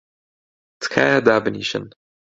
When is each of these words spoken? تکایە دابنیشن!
تکایە 0.81 1.19
دابنیشن! 1.27 1.85